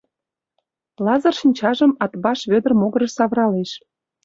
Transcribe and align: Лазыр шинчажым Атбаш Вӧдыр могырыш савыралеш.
Лазыр 1.05 1.35
шинчажым 1.39 1.91
Атбаш 2.03 2.39
Вӧдыр 2.51 2.73
могырыш 2.79 3.11
савыралеш. 3.17 3.71